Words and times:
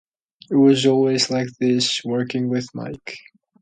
It 0.49 0.55
was 0.55 0.87
always 0.87 1.29
like 1.29 1.49
this, 1.59 2.03
working 2.03 2.49
with 2.49 2.73
Mike. 2.73 3.19